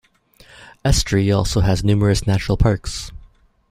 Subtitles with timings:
[0.83, 3.11] Estrie also has numerous natural parks.